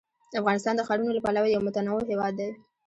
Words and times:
افغانستان 0.39 0.73
د 0.75 0.81
ښارونو 0.87 1.15
له 1.17 1.21
پلوه 1.25 1.47
یو 1.49 1.65
متنوع 1.67 2.01
هېواد 2.11 2.33
دی. 2.39 2.49